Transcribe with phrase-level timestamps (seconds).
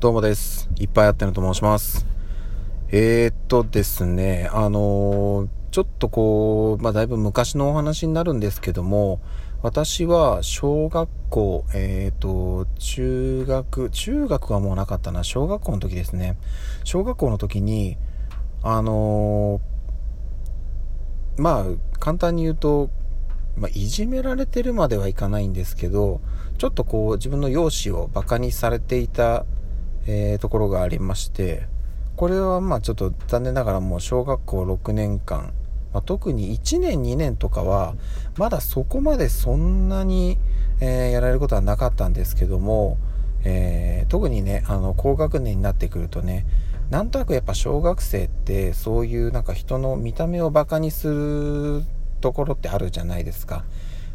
[0.00, 0.70] どうもです。
[0.78, 2.06] いっぱいあってのと申します。
[2.92, 9.20] えー、っとですね、あのー、ちょっとこう、まあ、だいぶ昔のお話になるんですけども、
[9.60, 16.36] 私は小学校、えー、と、中学、中学はもうなかったな、小学校の時ですね。
[16.84, 17.98] 小学校の時に、
[18.62, 19.60] あの
[21.38, 22.88] まあ、簡単に言うと、
[23.56, 26.20] まあ、いじめられてるまではいかないんですけど、
[26.56, 29.44] ちょっとこう自分の容姿をバカにされていた、
[30.10, 31.68] えー、ところがありまして、
[32.16, 35.52] これはまあちょっと残念ながらもう小学校6年間、
[35.92, 37.94] まあ、特に1年2年とかは
[38.38, 40.38] まだそこまでそんなに、
[40.80, 42.96] えー、やられることはなかったんですけども、
[43.44, 46.46] えー、特にねあの高学年になってくるとね
[46.90, 51.82] なんとなくやっぱ小学生ってそういうなんか人の見た目をバカにする
[52.22, 53.64] ところってあるじゃないですか。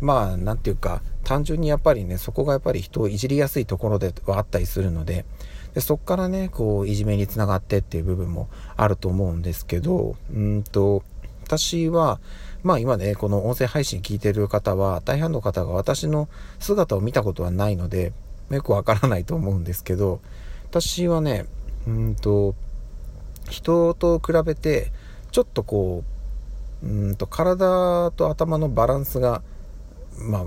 [0.00, 5.24] まあ、なんていうか、単純にやっぱりね、そこがやっぱり人をいじりやすいところではあったりするので、
[5.78, 11.04] でそこからね、こう、いじめにつながってっていう部分もあると思うんですけど、うんと、
[11.44, 12.18] 私は、
[12.64, 18.12] まあ今ね、この音声配信聞いてる方は、大半の方が私の姿を見たことはないので、
[18.50, 20.20] よくわからないと思うんですけど、
[20.64, 21.46] 私はね、
[21.86, 22.56] うんと、
[23.48, 24.90] 人と比べて、
[25.30, 26.02] ちょっとこ
[26.82, 29.42] う、うんと体と頭のバランスが
[30.20, 30.44] まあ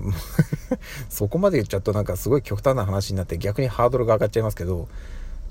[1.10, 4.88] そこまで言っちゃうとなんかすごい極端な話になって逆にハードルが上がっちゃいますけど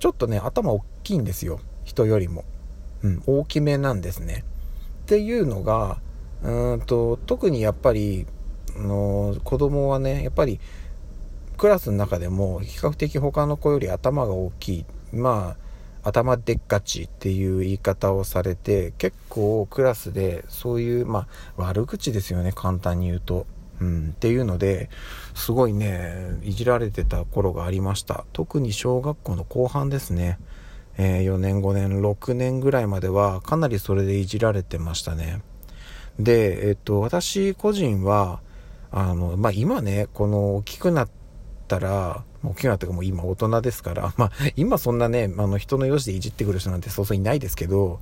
[0.01, 1.61] ちょっとね頭大きいんですよ。
[1.85, 2.45] 人よりも、
[3.03, 4.45] うん、大きめなんですね。
[5.03, 6.01] っていうのが
[6.43, 8.27] うんと特にやっぱり
[8.77, 10.59] の子供はねやっぱり
[11.57, 14.85] クラスの中でも比較的他の子より頭が大きい。
[15.13, 15.71] まあ
[16.03, 21.27] 頭でっかちっていう言い方をされて結構クラスでそういうま
[21.59, 23.47] あ悪口ですよね簡単に言うと。
[23.81, 24.91] うん、っていうので
[25.35, 28.25] すごいねいじられてた頃がありました。
[28.33, 30.39] 特に小学校の後半ですね、
[30.99, 35.43] えー、4年5年6年ぐらいまではかなりそれでいじられてましたね。
[36.19, 38.41] でえっと私個人は
[38.91, 41.09] あのまあ今ねこの大きくなっ
[41.69, 48.01] たら大きくなったかもう今大人ですから、まあ今そんなね、あの人の容姿でいじってくる人なんてそうそういないですけど、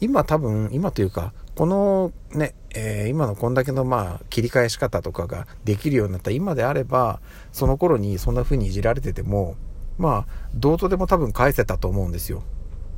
[0.00, 7.20] 今多分、今というか、このね、えー、今のこんだけのまあ切り返し方とかができるようになった今であれば、
[7.52, 9.56] その頃にそんな風にいじられてても、
[9.98, 12.44] まあ、どうとでも多分返せたと思うんですよ。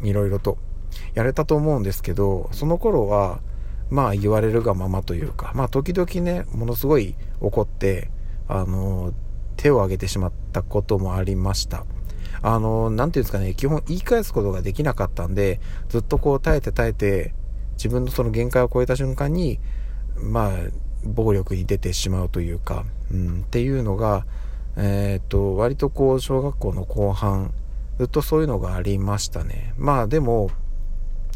[0.02, 0.58] いろいろと。
[1.14, 3.40] やれたと思うんですけど、その頃は、
[3.90, 8.10] まあ言われるがままというか、まあ時々ね、ものすごい怒って、
[8.46, 9.12] あの
[9.56, 11.84] 手を挙げてしまったこともありました。
[12.42, 17.34] あの、なんていうんですかね、基本言い返すことができなかったんで、ずっとこう耐えて耐えて、
[17.74, 19.58] 自分のその限界を超えた瞬間に、
[20.16, 20.50] まあ、
[21.04, 24.26] 暴力に出てしまうというか、うん、っていうのが、
[24.76, 27.52] えー、っと、割とこう、小学校の後半、
[27.98, 29.74] ずっとそういうのがありましたね。
[29.76, 30.50] まあでも、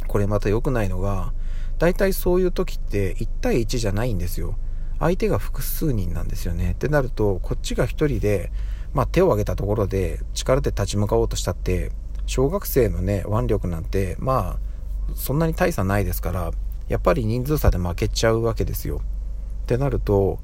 [0.07, 1.33] これまた良くないのが、
[1.79, 4.57] 大体そういう時って1対1じゃないんですよ。
[5.01, 6.73] 相手が複数人なんですよね。
[6.73, 8.53] ってなると、こっちが1人で、
[8.95, 11.91] まあ、手を挙げたところで力で立ち向かおうとしたって、
[12.27, 16.51] 小学生のね、腕力なんて、まあ、そんなに大差ないですから、
[16.89, 19.03] やっぱり人数差で負けちゃうわけですよ。
[19.65, 20.39] ってなると、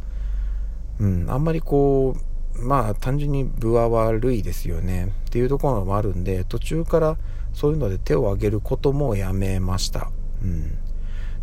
[0.98, 7.16] うん、あんまりこう、まあ単純に分は悪いですよねっていうところもあるんで、途中から
[7.52, 10.10] そういうので手を挙げることもやめました。
[10.42, 10.78] うん。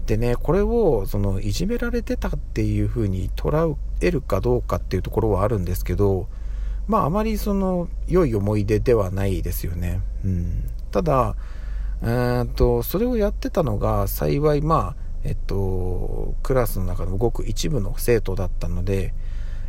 [0.06, 6.28] でね、これを、その、いじめられてたっていう風に捉えるかどうかっていうところはあるんですけど、
[6.88, 10.02] まあ、あまりその、良い思い出ではないですよね。
[10.24, 10.64] うん。
[10.92, 11.36] ただ、
[12.02, 19.14] えー、と、それをやってたのが、幸い、まあ、えっと、クラスの中のごく一部の生徒だったので、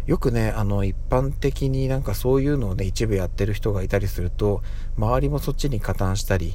[0.07, 4.63] よくね、あの、一般的になんかそういうのをね、一部やってる人がいたりすると、
[4.97, 6.55] 周りもそっちに加担したり、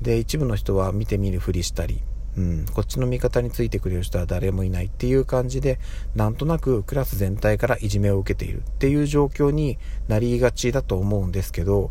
[0.00, 2.02] で、一部の人は見て見ぬふりしたり、
[2.36, 5.78] うん、こっちの味方についてくれる人は誰もいないっていう感じで、
[6.14, 9.78] なんとなくクラス全体からいじめを受けているっていう状況に
[10.08, 11.90] なりがちだと思うんですけど、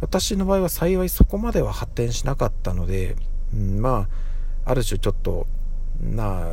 [0.00, 3.16] 私の場合は幸いそこまでは発展しなかったので、
[3.52, 4.08] うん、ま
[4.64, 5.46] あ、ある種ちょっと、
[6.00, 6.46] な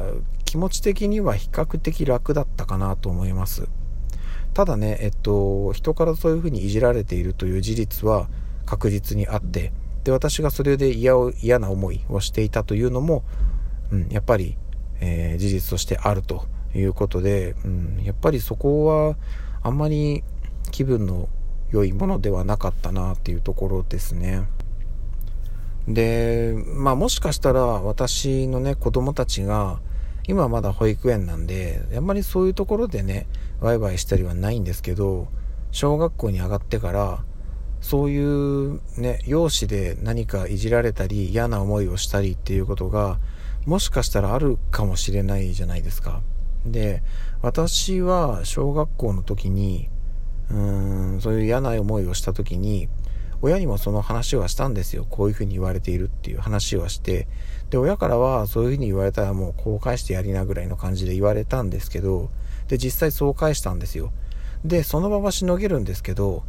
[0.46, 3.68] 気持ち的には比較的楽だったかなと思います。
[4.54, 8.28] ただね、えっと、人からそういうふうにいじられているという事実は
[8.66, 9.72] 確実にあって、
[10.04, 13.24] で、私がそれで嫌を嫌な思いをしていたというのも、
[13.92, 14.58] うん、やっぱり、
[15.00, 16.46] えー、事実としてあると
[16.76, 19.16] いうことで、うん、やっぱりそこは
[19.62, 20.24] あんまり
[20.72, 21.30] 気分の
[21.72, 24.44] 良いものではなかったなっていうところですね。
[25.88, 29.80] で、まあもしかしたら私のね、子供たちが、
[30.28, 33.28] 今まだ保育園なんで、あんまりそういうところでね、
[33.60, 35.28] ワイワイしたりはないんですけど、
[35.72, 37.24] 小学校に上がってから、
[37.82, 43.20] そういうね、容姿で何かいじられたり嫌な思いをしたりっていうことが
[43.66, 46.22] もしかしたらあるかもしれないじゃないですか。
[46.66, 47.04] で、
[47.42, 49.90] 私は小学校の時に、
[50.50, 52.88] うーん、そういう嫌な思いをした時に、
[53.42, 55.06] 親にもその話はしたんですよ。
[55.10, 57.28] こういうふうに言われているっていう話はして。
[57.72, 62.30] で、親からはそういうふうに言われたらもうこう返してやりなぐらいの感じで言われたんですけど、
[62.68, 64.12] で、実際そう返したんですよ。
[64.64, 66.44] で、その場はしのげるんですけど、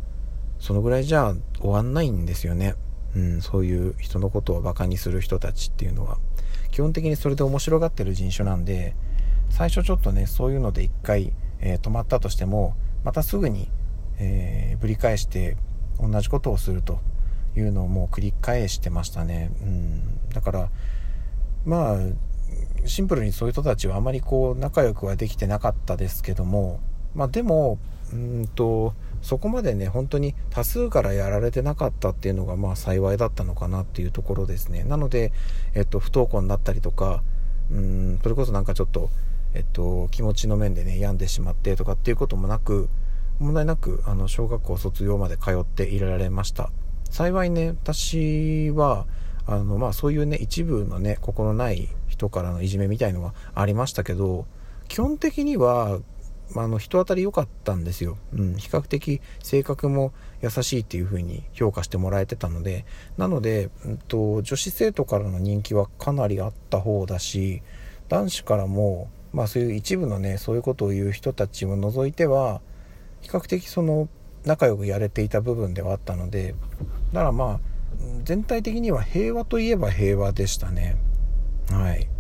[0.63, 2.77] そのぐらいじゃ終わんないんですよね。
[3.17, 6.19] うん、そういう人のことをバカにする人たちっていうのは。
[6.71, 8.95] 基本的にそれで面白がってる人種なんで、
[9.51, 13.73] 最初ちょっとね、そういうので一回、えー、止まったとしても、またすぐに、
[14.21, 15.57] えー、ぶり返して
[16.01, 17.01] 同じことをすると
[17.57, 19.51] いうのをもう繰り返してましたね。
[19.63, 20.71] うん、だから、
[21.65, 21.99] まあ、
[22.85, 26.79] シンプルにそういう人たちはあまりこう仲良くはできてなかったですけども、
[27.17, 27.81] まあでも、
[28.13, 34.83] うんと、そこまでね、本当に多数からやられてなかったっていうのがまあ幸いだったのかなっていうところですね。
[34.85, 35.33] なので、
[35.75, 37.23] えっと、不登校になったりとか、
[37.71, 39.11] うん、それこそなんかちょっと、
[39.55, 42.89] えっと、気持ちの面でね、病んでしまってとかっていうこともなく、
[43.39, 46.71] 問題なく、あの、小学校卒業まで通っていられました。
[47.11, 49.07] 幸いね、私は、
[49.47, 54.47] あの、まあそういうね、一部のね、心ない人からのいじめみたいのはありましたけど、
[54.89, 56.01] 基本的には、
[56.57, 58.19] あの、人当たり良かったんですよ。
[58.35, 62.85] うん、比較的性格も優しいっていう風に評価してもらえてたので、
[63.17, 67.63] なので、うんと、女子生徒からの人気はかなりあった方だし、
[68.09, 72.61] 男子からも、まあそういう一部のね、そういうことを言う人たちを除いては、
[73.21, 74.09] 比較的その、
[74.45, 76.55] 仲良くやれていた部分ではあったので、
[77.13, 77.61] だからまあ、
[78.25, 80.97] 全体的には平和といえば平和でしたね。
[81.71, 82.12] はい。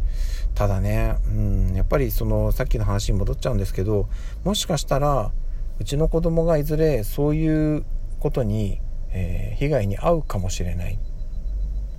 [0.63, 4.09] ただね、うん、やっぱりその、さっきの話に戻っちゃうんですけど、
[4.45, 5.33] もしかしたら、
[5.81, 7.85] うちの子供がいずれそういう
[8.21, 8.81] ことに、
[9.11, 11.01] えー、被害に遭うかもしれない。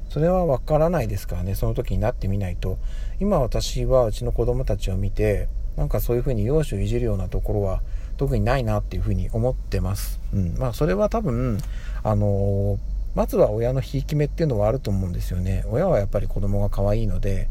[0.08, 2.78] それはわからないですからね、その時になってみないと。
[3.20, 7.82] 今私はうちの子供たちを見て、なんかそういうふうに容姿をいじるようなところは
[8.16, 10.22] 特にないなっていうふうに思ってます。
[10.34, 10.56] うん。
[10.58, 11.58] まあそれは多分、
[12.02, 12.78] あのー、
[13.14, 15.66] まずは親のひいき目っていうのはあると思うんですよね。
[15.68, 17.50] 親はやっぱり子供が可愛いので、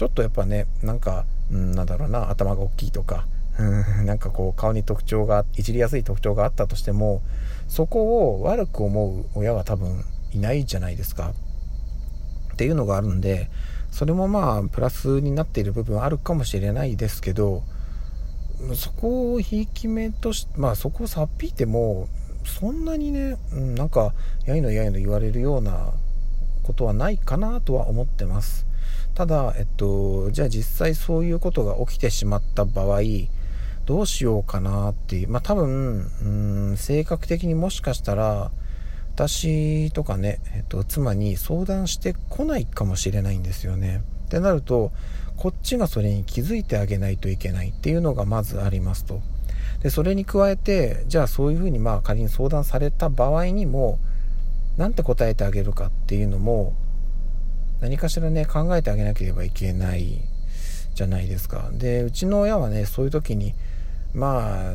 [0.00, 3.26] ちょっとやっぱね、なんか、うん、なんだろうな、頭が大きいとか、
[3.58, 7.20] うん、 なんかこう顔に特徴が、いじりやすい特徴があったとしても、
[7.68, 10.02] そこを悪く思う親は多分
[10.32, 11.34] いないじゃないですか。
[12.54, 13.50] っていうのがあるんで、
[13.90, 17.62] それもまあ、プラスになっている部分あるかもしれないですけど、
[18.74, 22.08] そこをひいき目とし、まあそこをさっぴいても、
[22.46, 24.14] そんなにね、うん、なんか、
[24.46, 25.92] やいのやいの言われるような
[26.70, 28.64] ことはないかなとは思ってます。
[29.14, 33.00] ただ、えっと、じゃあ実際そういうことが起きてしまった場合、
[33.86, 36.28] どうしようかなっていう、まあ多分、う
[36.72, 38.52] ん、性格的にもしかしたら、
[39.16, 44.02] 私とかね、えっと、妻に相談してこないかもしれないんですよね。
[44.26, 44.92] ってなると、
[45.36, 49.20] こっちがそれに気づいてあげないといけないっていうのがまずありますと。
[49.82, 53.98] で、それに加えて、じゃあそういうふうにまあ仮に相談された場合にも、
[54.76, 56.74] なんて答えてあげるかっていうのも、
[57.80, 60.20] 何かしらね、考えてあげなければいけない
[60.94, 61.70] じゃないですか。
[61.72, 63.54] で、うちの親はね、そういう時に、
[64.14, 64.74] まあ、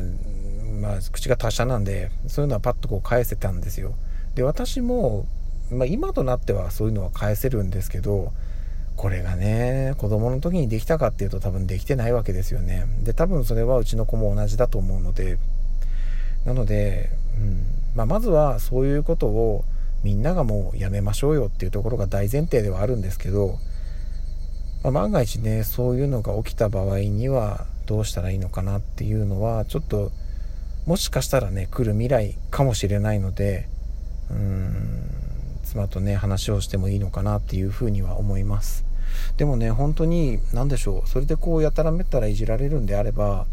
[0.80, 3.94] まあ、口が達者なんで、そういうのはパッとこう返せたんですよ。
[4.34, 5.26] で、私も、
[5.70, 8.32] まあ今となってはそういうのは返せるんですけど、
[8.96, 12.86] これがね、子供の時にできたかっていうと多分できてないわけですよね。
[13.02, 15.38] で、多分それはうちの子も同じだと思うので、
[16.44, 19.64] なので、うんまあ、まずはそういうことを
[20.06, 23.58] みんながもうやめましょうよっていうところが大前提ではあるんですけど、
[24.84, 30.12] まあ、万が一ね、そういうのが起きた場合にはどうしたらいいのかなっていうのは、ちょっと、
[30.86, 33.68] もしかしたらね、来る未来かもしれないので、
[34.30, 35.10] うーん、
[35.64, 38.84] 妻とね、話をしてもいいのかなっていうふうには思います。
[39.38, 43.46] でもね、本当に、何でしょう、それでこう、やたらめったらいじられるんであれば、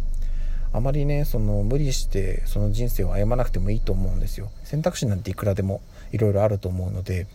[0.74, 4.50] あまりね、その、無理して、その人生を歩まなくてもいいと思うんですよ。
[4.64, 7.28] 選択肢なんていくらでも、いろいろあると思うので、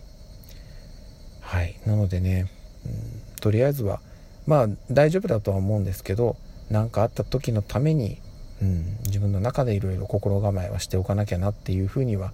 [1.39, 1.79] はい。
[1.85, 2.51] なのでね、
[2.85, 4.01] うん、とりあえずは、
[4.45, 6.35] まあ、大丈夫だとは思うんですけど、
[6.69, 8.21] 何かあった時のために、
[8.61, 12.33] うん、自分の中でいろいろ心構えはしておかなきゃなっていうふうには、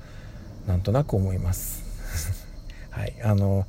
[0.66, 1.84] なんとなく思います。
[2.90, 3.14] はい。
[3.22, 3.68] あの、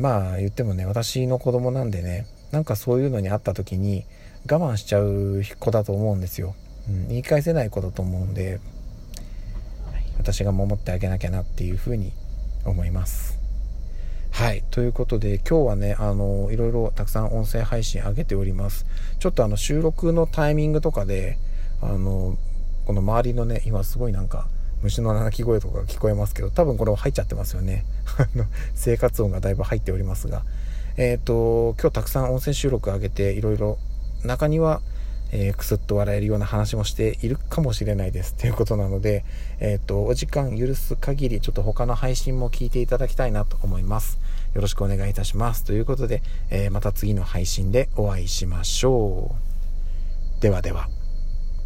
[0.00, 4.06] まあ言ってもね、私の子供なんでね、なんかそういうのにあった時に
[4.50, 6.54] 我慢しちゃう子だと思うんですよ。
[6.88, 8.60] うん、言い返せない子だと思うんで、
[10.18, 12.12] 私が守ってあげなきゃなっていうふうに
[12.64, 13.38] 思います。
[14.30, 14.62] はい。
[14.70, 18.86] ということで、今日はね、あの、いろいろたくさん音声配信上げております。
[19.18, 21.38] ちょっとあの、収録のタイミングとかで、
[21.82, 22.38] あの、
[22.86, 24.48] この周りのね、今すごいなんか、
[24.82, 27.84] 虫の鳴き声とか聞こえますけど、多分これは入っちゃってますよね。
[28.16, 30.44] あの、生活音がだいぶ入っておりますが。
[30.96, 33.78] えっ、ー、と、今日たくさん音声収録上げて、いろいろ、
[34.24, 34.80] 中には、
[35.30, 38.34] えー、くすっと笑えるような話もしているかもしれないです。
[38.34, 39.24] ということなので、
[39.60, 44.18] えっ、と、お時間許す限り、ちょっと他の配信も聞いていただきたいなと思います。
[44.54, 45.64] よろしくお願いいたします。
[45.64, 49.34] ということで、えまた次の配信でお会いしましょ
[50.38, 50.42] う。
[50.42, 50.97] ではでは。